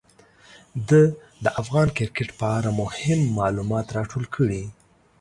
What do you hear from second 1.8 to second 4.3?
کرکټ په اړه مهم معلومات راټول